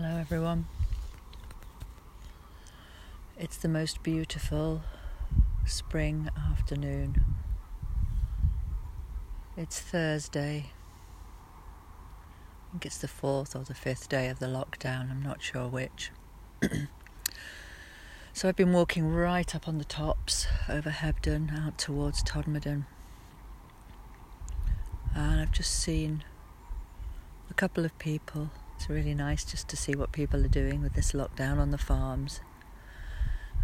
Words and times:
Hello, 0.00 0.16
everyone. 0.16 0.68
It's 3.36 3.56
the 3.56 3.66
most 3.66 4.04
beautiful 4.04 4.82
spring 5.66 6.30
afternoon. 6.52 7.24
It's 9.56 9.80
Thursday. 9.80 10.66
I 12.68 12.70
think 12.70 12.86
it's 12.86 12.98
the 12.98 13.08
fourth 13.08 13.56
or 13.56 13.64
the 13.64 13.74
fifth 13.74 14.08
day 14.08 14.28
of 14.28 14.38
the 14.38 14.46
lockdown, 14.46 15.10
I'm 15.10 15.20
not 15.20 15.42
sure 15.42 15.66
which. 15.66 16.12
so 18.32 18.48
I've 18.48 18.54
been 18.54 18.72
walking 18.72 19.12
right 19.12 19.52
up 19.52 19.66
on 19.66 19.78
the 19.78 19.84
tops 19.84 20.46
over 20.68 20.90
Hebden 20.90 21.52
out 21.58 21.76
towards 21.76 22.22
Todmorden. 22.22 22.84
And 25.16 25.40
I've 25.40 25.50
just 25.50 25.74
seen 25.74 26.22
a 27.50 27.54
couple 27.54 27.84
of 27.84 27.98
people 27.98 28.52
it's 28.78 28.88
really 28.88 29.12
nice 29.12 29.44
just 29.44 29.66
to 29.66 29.76
see 29.76 29.96
what 29.96 30.12
people 30.12 30.44
are 30.44 30.48
doing 30.48 30.80
with 30.82 30.92
this 30.92 31.10
lockdown 31.10 31.58
on 31.58 31.72
the 31.72 31.78
farms. 31.78 32.40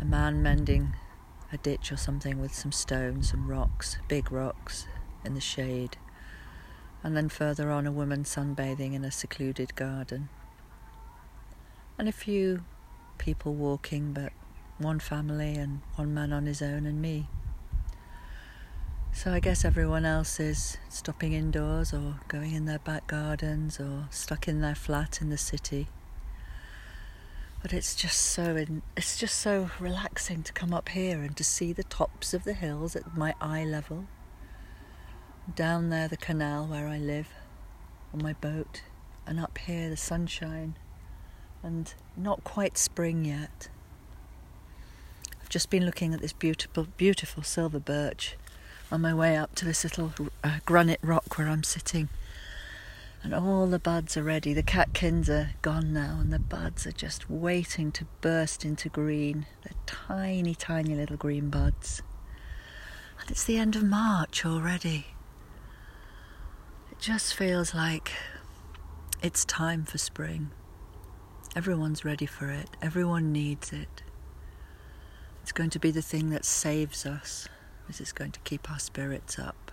A 0.00 0.04
man 0.04 0.42
mending 0.42 0.96
a 1.52 1.56
ditch 1.56 1.92
or 1.92 1.96
something 1.96 2.40
with 2.40 2.52
some 2.52 2.72
stones, 2.72 3.30
some 3.30 3.46
rocks, 3.46 3.96
big 4.08 4.32
rocks 4.32 4.88
in 5.24 5.34
the 5.34 5.40
shade. 5.40 5.98
And 7.04 7.16
then 7.16 7.28
further 7.28 7.70
on, 7.70 7.86
a 7.86 7.92
woman 7.92 8.24
sunbathing 8.24 8.92
in 8.92 9.04
a 9.04 9.12
secluded 9.12 9.76
garden. 9.76 10.30
And 11.96 12.08
a 12.08 12.12
few 12.12 12.64
people 13.16 13.54
walking, 13.54 14.12
but 14.14 14.32
one 14.78 14.98
family 14.98 15.54
and 15.54 15.82
one 15.94 16.12
man 16.12 16.32
on 16.32 16.46
his 16.46 16.60
own, 16.60 16.86
and 16.86 17.00
me. 17.00 17.28
So 19.16 19.32
I 19.32 19.38
guess 19.38 19.64
everyone 19.64 20.04
else 20.04 20.40
is 20.40 20.76
stopping 20.88 21.34
indoors 21.34 21.94
or 21.94 22.18
going 22.26 22.52
in 22.52 22.64
their 22.64 22.80
back 22.80 23.06
gardens 23.06 23.78
or 23.78 24.08
stuck 24.10 24.48
in 24.48 24.60
their 24.60 24.74
flat 24.74 25.22
in 25.22 25.30
the 25.30 25.38
city. 25.38 25.86
But 27.62 27.72
it's 27.72 27.94
just 27.94 28.20
so 28.20 28.56
in, 28.56 28.82
it's 28.96 29.16
just 29.16 29.38
so 29.38 29.70
relaxing 29.78 30.42
to 30.42 30.52
come 30.52 30.74
up 30.74 30.88
here 30.88 31.22
and 31.22 31.34
to 31.36 31.44
see 31.44 31.72
the 31.72 31.84
tops 31.84 32.34
of 32.34 32.42
the 32.42 32.54
hills 32.54 32.96
at 32.96 33.16
my 33.16 33.36
eye 33.40 33.64
level. 33.64 34.06
Down 35.54 35.90
there 35.90 36.08
the 36.08 36.16
canal 36.16 36.66
where 36.66 36.88
I 36.88 36.98
live 36.98 37.28
on 38.12 38.20
my 38.20 38.32
boat 38.32 38.82
and 39.28 39.38
up 39.38 39.58
here 39.58 39.88
the 39.88 39.96
sunshine 39.96 40.76
and 41.62 41.94
not 42.16 42.42
quite 42.42 42.76
spring 42.76 43.24
yet. 43.24 43.68
I've 45.40 45.48
just 45.48 45.70
been 45.70 45.86
looking 45.86 46.12
at 46.12 46.20
this 46.20 46.32
beautiful 46.32 46.88
beautiful 46.96 47.44
silver 47.44 47.78
birch 47.78 48.36
on 48.94 49.00
my 49.00 49.12
way 49.12 49.36
up 49.36 49.56
to 49.56 49.64
this 49.64 49.82
little 49.82 50.12
uh, 50.44 50.58
granite 50.64 51.00
rock 51.02 51.36
where 51.36 51.48
I'm 51.48 51.64
sitting. 51.64 52.08
And 53.24 53.34
all 53.34 53.66
the 53.66 53.80
buds 53.80 54.16
are 54.16 54.22
ready. 54.22 54.54
The 54.54 54.62
catkins 54.62 55.28
are 55.28 55.50
gone 55.62 55.92
now, 55.92 56.18
and 56.20 56.32
the 56.32 56.38
buds 56.38 56.86
are 56.86 56.92
just 56.92 57.28
waiting 57.28 57.90
to 57.90 58.06
burst 58.20 58.64
into 58.64 58.88
green. 58.88 59.46
They're 59.64 59.74
tiny, 59.84 60.54
tiny 60.54 60.94
little 60.94 61.16
green 61.16 61.50
buds. 61.50 62.02
And 63.20 63.32
it's 63.32 63.42
the 63.42 63.58
end 63.58 63.74
of 63.74 63.82
March 63.82 64.46
already. 64.46 65.06
It 66.92 67.00
just 67.00 67.34
feels 67.34 67.74
like 67.74 68.12
it's 69.22 69.44
time 69.44 69.84
for 69.84 69.98
spring. 69.98 70.52
Everyone's 71.56 72.04
ready 72.04 72.26
for 72.26 72.48
it, 72.48 72.68
everyone 72.80 73.32
needs 73.32 73.72
it. 73.72 74.04
It's 75.42 75.52
going 75.52 75.70
to 75.70 75.80
be 75.80 75.90
the 75.90 76.02
thing 76.02 76.30
that 76.30 76.44
saves 76.44 77.04
us. 77.04 77.48
This 77.86 78.00
is 78.00 78.12
going 78.12 78.32
to 78.32 78.40
keep 78.40 78.70
our 78.70 78.78
spirits 78.78 79.38
up. 79.38 79.70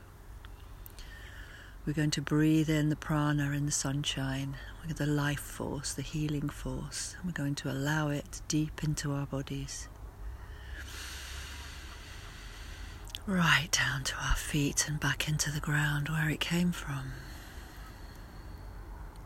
We're 1.86 1.94
going 1.94 2.12
to 2.12 2.22
breathe 2.22 2.70
in 2.70 2.90
the 2.90 2.96
prana 2.96 3.52
in 3.52 3.66
the 3.66 3.72
sunshine, 3.72 4.56
the 4.88 5.08
life 5.08 5.40
force, 5.40 5.94
the 5.94 6.04
healing 6.04 6.50
force. 6.50 7.16
We're 7.26 7.32
going 7.32 7.56
to 7.56 7.72
allow 7.72 8.10
it 8.10 8.42
deep 8.48 8.84
into 8.84 9.14
our 9.14 9.26
bodies. 9.26 9.88
Right 13.26 13.70
down 13.72 14.04
to 14.04 14.16
our 14.16 14.36
feet 14.36 14.86
and 14.88 15.00
back 15.00 15.28
into 15.28 15.50
the 15.52 15.60
ground 15.60 16.10
where 16.10 16.30
it 16.30 16.40
came 16.40 16.72
from. 16.72 17.14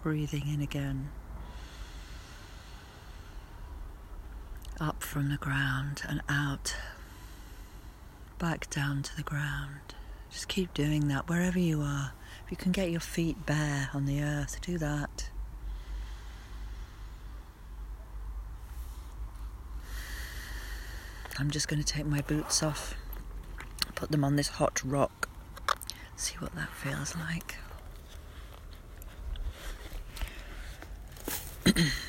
Breathing 0.02 0.48
in 0.48 0.62
again. 0.62 1.10
Up 4.80 5.02
from 5.04 5.30
the 5.30 5.38
ground 5.38 6.04
and 6.08 6.22
out 6.30 6.76
back 8.38 8.70
down 8.70 9.04
to 9.04 9.16
the 9.16 9.24
ground. 9.24 9.96
Just 10.32 10.48
keep 10.48 10.74
doing 10.74 11.08
that 11.08 11.30
wherever 11.30 11.60
you 11.60 11.82
are. 11.82 12.14
If 12.46 12.52
you 12.52 12.58
can 12.58 12.72
get 12.72 12.92
your 12.92 13.00
feet 13.00 13.46
bare 13.46 13.90
on 13.94 14.06
the 14.06 14.22
earth, 14.22 14.60
do 14.62 14.78
that. 14.78 15.30
I'm 21.38 21.52
just 21.52 21.68
going 21.68 21.82
to 21.82 21.86
take 21.86 22.06
my 22.06 22.22
boots 22.22 22.64
off, 22.64 22.96
put 23.94 24.12
them 24.12 24.24
on 24.24 24.38
this 24.38 24.48
hot 24.48 24.82
rock, 24.86 25.28
see 26.16 26.36
what 26.40 26.56
that 26.56 26.70
feels 26.70 27.16
like. 27.16 27.58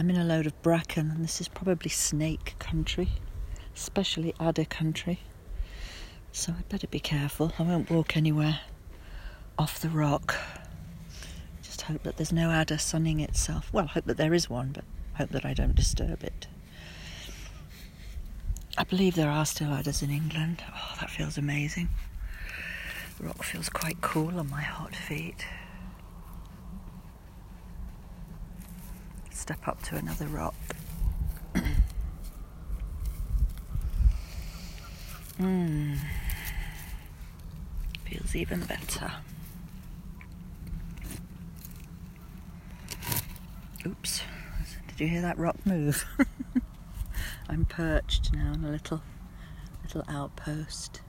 I'm 0.00 0.08
in 0.08 0.16
a 0.16 0.24
load 0.24 0.46
of 0.46 0.62
bracken, 0.62 1.10
and 1.10 1.22
this 1.22 1.42
is 1.42 1.48
probably 1.48 1.90
snake 1.90 2.54
country, 2.58 3.10
especially 3.76 4.34
adder 4.40 4.64
country. 4.64 5.20
So 6.32 6.54
I'd 6.58 6.70
better 6.70 6.86
be 6.86 7.00
careful. 7.00 7.52
I 7.58 7.64
won't 7.64 7.90
walk 7.90 8.16
anywhere 8.16 8.60
off 9.58 9.78
the 9.78 9.90
rock. 9.90 10.36
Just 11.62 11.82
hope 11.82 12.02
that 12.04 12.16
there's 12.16 12.32
no 12.32 12.50
adder 12.50 12.78
sunning 12.78 13.20
itself. 13.20 13.70
Well, 13.74 13.88
hope 13.88 14.06
that 14.06 14.16
there 14.16 14.32
is 14.32 14.48
one, 14.48 14.70
but 14.72 14.84
hope 15.18 15.32
that 15.32 15.44
I 15.44 15.52
don't 15.52 15.76
disturb 15.76 16.24
it. 16.24 16.46
I 18.78 18.84
believe 18.84 19.16
there 19.16 19.30
are 19.30 19.44
still 19.44 19.70
adders 19.70 20.00
in 20.00 20.08
England. 20.08 20.64
Oh, 20.74 20.96
that 20.98 21.10
feels 21.10 21.36
amazing. 21.36 21.90
The 23.18 23.26
rock 23.26 23.42
feels 23.42 23.68
quite 23.68 24.00
cool 24.00 24.38
on 24.38 24.48
my 24.48 24.62
hot 24.62 24.96
feet. 24.96 25.44
Step 29.50 29.66
up 29.66 29.82
to 29.82 29.96
another 29.96 30.28
rock. 30.28 30.54
Mmm. 35.40 35.96
Feels 38.04 38.36
even 38.36 38.60
better. 38.60 39.10
Oops. 43.84 44.22
Did 44.86 45.00
you 45.00 45.08
hear 45.08 45.22
that 45.22 45.36
rock 45.36 45.56
move? 45.66 46.04
I'm 47.48 47.64
perched 47.64 48.32
now 48.32 48.52
on 48.52 48.64
a 48.64 48.70
little 48.70 49.02
little 49.82 50.04
outpost. 50.08 51.00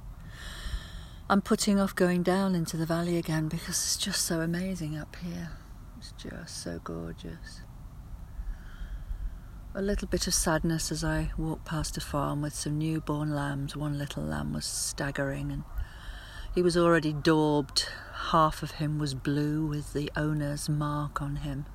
I'm 1.29 1.43
putting 1.43 1.79
off 1.79 1.93
going 1.93 2.23
down 2.23 2.55
into 2.55 2.75
the 2.75 2.87
valley 2.87 3.17
again 3.17 3.49
because 3.49 3.75
it's 3.75 3.97
just 3.97 4.25
so 4.25 4.41
amazing 4.41 4.97
up 4.97 5.15
here. 5.23 5.51
It's 5.99 6.11
just 6.13 6.63
so 6.63 6.79
gorgeous 6.83 7.61
a 9.73 9.81
little 9.81 10.07
bit 10.07 10.27
of 10.27 10.33
sadness 10.33 10.91
as 10.91 11.01
I 11.01 11.31
walked 11.37 11.63
past 11.63 11.95
a 11.95 12.01
farm 12.01 12.41
with 12.41 12.53
some 12.53 12.77
newborn 12.77 13.33
lambs. 13.33 13.75
One 13.75 13.97
little 13.97 14.23
lamb 14.23 14.51
was 14.51 14.65
staggering 14.65 15.49
and 15.49 15.63
he 16.53 16.61
was 16.61 16.75
already 16.75 17.13
daubed. 17.13 17.87
Half 18.31 18.63
of 18.63 18.71
him 18.71 18.99
was 18.99 19.13
blue 19.13 19.65
with 19.65 19.93
the 19.93 20.11
owner's 20.15 20.67
mark 20.67 21.21
on 21.21 21.37
him. 21.37 21.67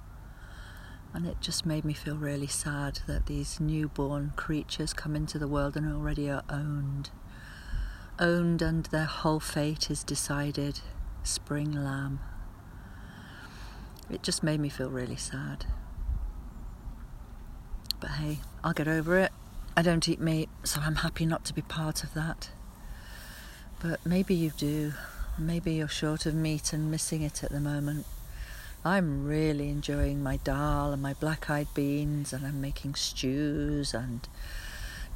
And 1.14 1.26
it 1.26 1.40
just 1.40 1.64
made 1.64 1.86
me 1.86 1.94
feel 1.94 2.16
really 2.16 2.46
sad 2.46 3.00
that 3.06 3.26
these 3.26 3.60
newborn 3.60 4.34
creatures 4.36 4.92
come 4.92 5.16
into 5.16 5.38
the 5.38 5.48
world 5.48 5.74
and 5.74 5.90
already 5.90 6.30
are 6.30 6.44
owned. 6.50 7.08
Owned 8.18 8.60
and 8.60 8.84
their 8.86 9.06
whole 9.06 9.40
fate 9.40 9.90
is 9.90 10.04
decided. 10.04 10.80
Spring 11.22 11.72
lamb. 11.72 12.20
It 14.10 14.22
just 14.22 14.42
made 14.42 14.60
me 14.60 14.68
feel 14.68 14.90
really 14.90 15.16
sad. 15.16 15.64
But 18.00 18.10
hey, 18.10 18.38
I'll 18.62 18.72
get 18.72 18.88
over 18.88 19.18
it. 19.18 19.32
I 19.76 19.82
don't 19.82 20.08
eat 20.08 20.20
meat, 20.20 20.48
so 20.64 20.80
I'm 20.80 20.96
happy 20.96 21.26
not 21.26 21.44
to 21.46 21.54
be 21.54 21.62
part 21.62 22.02
of 22.02 22.14
that. 22.14 22.50
But 23.80 24.04
maybe 24.06 24.34
you 24.34 24.50
do. 24.56 24.92
Maybe 25.38 25.74
you're 25.74 25.88
short 25.88 26.24
of 26.24 26.34
meat 26.34 26.72
and 26.72 26.90
missing 26.90 27.22
it 27.22 27.44
at 27.44 27.50
the 27.50 27.60
moment. 27.60 28.06
I'm 28.84 29.26
really 29.26 29.68
enjoying 29.68 30.22
my 30.22 30.36
dal 30.38 30.92
and 30.92 31.02
my 31.02 31.14
black 31.14 31.50
eyed 31.50 31.68
beans, 31.74 32.32
and 32.32 32.46
I'm 32.46 32.60
making 32.60 32.94
stews 32.94 33.92
and 33.92 34.26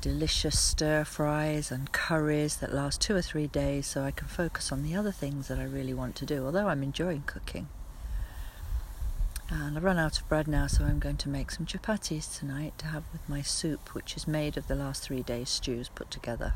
delicious 0.01 0.59
stir 0.59 1.05
fries 1.05 1.71
and 1.71 1.93
curries 1.93 2.57
that 2.57 2.75
last 2.75 3.01
two 3.01 3.15
or 3.15 3.23
three 3.23 3.47
days 3.47 3.87
so 3.87 4.03
I 4.03 4.11
can 4.11 4.29
focus 4.29 4.73
on 4.73 4.83
the 4.83 4.95
other 4.95 5.13
things 5.13 5.49
that 5.49 5.59
I 5.59 5.65
really 5.65 5.95
want 5.95 6.17
to 6.17 6.27
do, 6.27 6.45
although 6.47 6.69
I'm 6.69 6.83
enjoying 6.83 7.23
cooking. 7.27 7.69
And 9.53 9.77
I've 9.77 9.83
run 9.83 9.99
out 9.99 10.21
of 10.21 10.29
bread 10.29 10.47
now, 10.47 10.69
so 10.69 10.85
I'm 10.85 11.01
going 11.01 11.17
to 11.17 11.29
make 11.29 11.51
some 11.51 11.67
chapatis 11.67 12.39
tonight 12.39 12.79
to 12.79 12.87
have 12.87 13.03
with 13.13 13.29
my 13.29 13.43
soup, 13.43 13.95
which 13.95 14.17
is 14.17 14.29
made 14.29 14.57
of 14.57 14.69
the 14.69 14.77
last 14.77 15.03
three 15.03 15.23
days' 15.23 15.51
stews 15.51 15.89
put 15.89 16.09
together. 16.09 16.55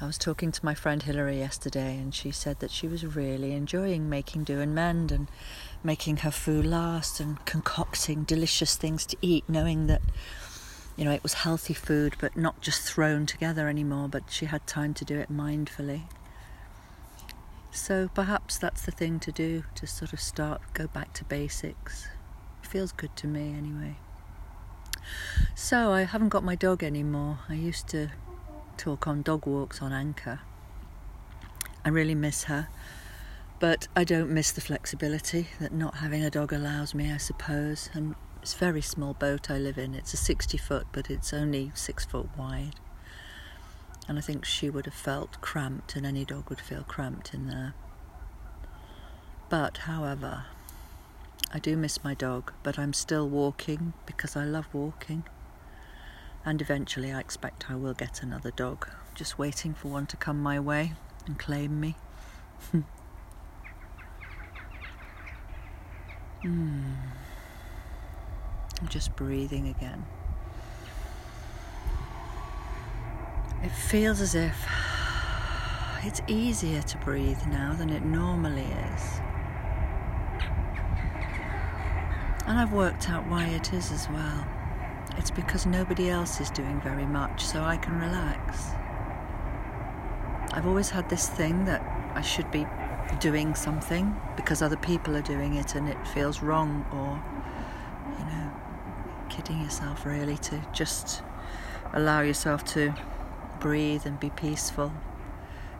I 0.00 0.06
was 0.06 0.18
talking 0.18 0.52
to 0.52 0.64
my 0.64 0.74
friend 0.74 1.02
Hilary 1.02 1.38
yesterday, 1.38 1.96
and 1.96 2.14
she 2.14 2.30
said 2.30 2.60
that 2.60 2.70
she 2.70 2.86
was 2.86 3.04
really 3.04 3.52
enjoying 3.52 4.08
making 4.08 4.44
do 4.44 4.60
and 4.60 4.74
mend 4.74 5.10
and 5.10 5.26
making 5.82 6.18
her 6.18 6.30
food 6.30 6.66
last 6.66 7.18
and 7.18 7.44
concocting 7.44 8.22
delicious 8.22 8.76
things 8.76 9.04
to 9.06 9.16
eat, 9.22 9.44
knowing 9.48 9.88
that 9.88 10.02
you 10.96 11.04
know 11.04 11.12
it 11.12 11.22
was 11.22 11.34
healthy 11.34 11.74
food 11.74 12.14
but 12.20 12.36
not 12.36 12.60
just 12.60 12.82
thrown 12.82 13.26
together 13.26 13.68
anymore, 13.68 14.08
but 14.08 14.24
she 14.30 14.46
had 14.46 14.66
time 14.68 14.94
to 14.94 15.04
do 15.04 15.18
it 15.18 15.32
mindfully. 15.32 16.02
So 17.74 18.10
perhaps 18.12 18.58
that's 18.58 18.82
the 18.82 18.90
thing 18.90 19.18
to 19.20 19.32
do 19.32 19.64
to 19.76 19.86
sort 19.86 20.12
of 20.12 20.20
start, 20.20 20.60
go 20.74 20.86
back 20.86 21.14
to 21.14 21.24
basics. 21.24 22.06
It 22.62 22.68
feels 22.68 22.92
good 22.92 23.16
to 23.16 23.26
me 23.26 23.54
anyway. 23.56 23.96
So 25.54 25.90
I 25.90 26.02
haven't 26.02 26.28
got 26.28 26.44
my 26.44 26.54
dog 26.54 26.82
anymore. 26.82 27.38
I 27.48 27.54
used 27.54 27.88
to 27.88 28.10
talk 28.76 29.06
on 29.06 29.22
dog 29.22 29.46
walks 29.46 29.80
on 29.80 29.90
Anchor. 29.90 30.40
I 31.82 31.88
really 31.88 32.14
miss 32.14 32.44
her, 32.44 32.68
but 33.58 33.88
I 33.96 34.04
don't 34.04 34.30
miss 34.30 34.52
the 34.52 34.60
flexibility 34.60 35.48
that 35.58 35.72
not 35.72 35.96
having 35.96 36.22
a 36.22 36.30
dog 36.30 36.52
allows 36.52 36.94
me, 36.94 37.10
I 37.10 37.16
suppose. 37.16 37.88
And 37.94 38.14
it's 38.42 38.54
a 38.54 38.58
very 38.58 38.82
small 38.82 39.14
boat 39.14 39.50
I 39.50 39.56
live 39.56 39.78
in. 39.78 39.94
It's 39.94 40.12
a 40.12 40.18
60 40.18 40.58
foot, 40.58 40.86
but 40.92 41.10
it's 41.10 41.32
only 41.32 41.72
six 41.74 42.04
foot 42.04 42.28
wide. 42.36 42.74
And 44.08 44.18
I 44.18 44.20
think 44.20 44.44
she 44.44 44.68
would 44.68 44.86
have 44.86 44.94
felt 44.94 45.40
cramped, 45.40 45.94
and 45.96 46.04
any 46.04 46.24
dog 46.24 46.50
would 46.50 46.60
feel 46.60 46.82
cramped 46.82 47.32
in 47.32 47.46
there. 47.46 47.74
But, 49.48 49.78
however, 49.78 50.44
I 51.52 51.58
do 51.58 51.76
miss 51.76 52.02
my 52.02 52.14
dog, 52.14 52.52
but 52.62 52.78
I'm 52.78 52.92
still 52.92 53.28
walking 53.28 53.92
because 54.06 54.36
I 54.36 54.44
love 54.44 54.66
walking. 54.72 55.24
And 56.44 56.60
eventually, 56.60 57.12
I 57.12 57.20
expect 57.20 57.70
I 57.70 57.76
will 57.76 57.94
get 57.94 58.22
another 58.22 58.50
dog. 58.50 58.88
Just 59.14 59.38
waiting 59.38 59.74
for 59.74 59.88
one 59.88 60.06
to 60.06 60.16
come 60.16 60.42
my 60.42 60.58
way 60.58 60.94
and 61.26 61.38
claim 61.38 61.78
me. 61.78 61.94
mm. 62.74 62.84
I'm 68.80 68.88
just 68.88 69.14
breathing 69.14 69.68
again. 69.68 70.06
It 73.62 73.70
feels 73.70 74.20
as 74.20 74.34
if 74.34 74.56
it's 76.02 76.20
easier 76.26 76.82
to 76.82 76.98
breathe 76.98 77.46
now 77.46 77.74
than 77.74 77.90
it 77.90 78.04
normally 78.04 78.62
is. 78.62 79.20
And 82.44 82.58
I've 82.58 82.72
worked 82.72 83.08
out 83.08 83.24
why 83.28 83.46
it 83.46 83.72
is 83.72 83.92
as 83.92 84.08
well. 84.08 84.46
It's 85.16 85.30
because 85.30 85.64
nobody 85.64 86.10
else 86.10 86.40
is 86.40 86.50
doing 86.50 86.80
very 86.80 87.06
much, 87.06 87.44
so 87.44 87.62
I 87.62 87.76
can 87.76 88.00
relax. 88.00 88.72
I've 90.52 90.66
always 90.66 90.90
had 90.90 91.08
this 91.08 91.28
thing 91.28 91.64
that 91.66 91.82
I 92.14 92.20
should 92.20 92.50
be 92.50 92.66
doing 93.20 93.54
something 93.54 94.16
because 94.36 94.60
other 94.60 94.76
people 94.76 95.16
are 95.16 95.22
doing 95.22 95.54
it 95.54 95.76
and 95.76 95.88
it 95.88 96.08
feels 96.08 96.42
wrong, 96.42 96.84
or, 96.92 97.22
you 98.18 98.24
know, 98.24 98.52
kidding 99.28 99.62
yourself 99.62 100.04
really 100.04 100.36
to 100.38 100.60
just 100.72 101.22
allow 101.92 102.22
yourself 102.22 102.64
to 102.64 102.92
breathe 103.62 104.04
and 104.04 104.18
be 104.18 104.30
peaceful. 104.30 104.92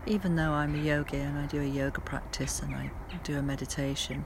Even 0.07 0.37
though 0.37 0.53
I'm 0.53 0.77
a 0.77 0.79
yogi 0.79 1.17
and 1.17 1.37
I 1.37 1.47
do 1.47 1.61
a 1.61 1.67
yoga 1.67 2.01
practice 2.01 2.61
and 2.61 2.73
I 2.75 2.93
do 3.25 3.37
a 3.37 3.43
meditation, 3.43 4.25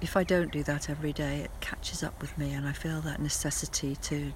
if 0.00 0.16
I 0.16 0.24
don't 0.24 0.50
do 0.50 0.62
that 0.62 0.88
every 0.88 1.12
day, 1.12 1.40
it 1.40 1.50
catches 1.60 2.02
up 2.02 2.18
with 2.22 2.36
me 2.38 2.52
and 2.52 2.66
I 2.66 2.72
feel 2.72 3.02
that 3.02 3.20
necessity 3.20 3.94
to 3.96 4.32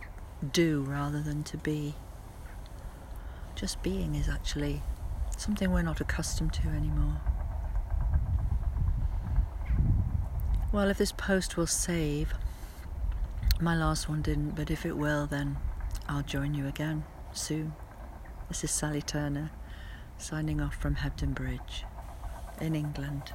do 0.52 0.82
rather 0.82 1.22
than 1.22 1.44
to 1.44 1.56
be. 1.56 1.94
Just 3.54 3.82
being 3.82 4.14
is 4.14 4.28
actually 4.28 4.82
something 5.38 5.72
we're 5.72 5.80
not 5.80 6.02
accustomed 6.02 6.52
to 6.54 6.68
anymore. 6.68 7.22
Well, 10.72 10.90
if 10.90 10.98
this 10.98 11.12
post 11.12 11.56
will 11.56 11.66
save, 11.66 12.34
my 13.62 13.74
last 13.74 14.10
one 14.10 14.20
didn't, 14.20 14.56
but 14.56 14.70
if 14.70 14.84
it 14.84 14.94
will, 14.98 15.26
then 15.26 15.56
I'll 16.06 16.22
join 16.22 16.52
you 16.52 16.66
again 16.66 17.04
soon. 17.36 17.74
This 18.48 18.64
is 18.64 18.70
Sally 18.70 19.02
Turner 19.02 19.50
signing 20.16 20.60
off 20.60 20.74
from 20.74 20.96
Hebden 20.96 21.34
Bridge 21.34 21.84
in 22.60 22.74
England. 22.74 23.32